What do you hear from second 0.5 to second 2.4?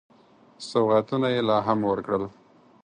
سوغاتونه یې لا هم ورکړل.